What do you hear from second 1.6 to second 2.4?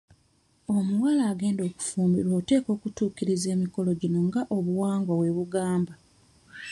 okufumbirwa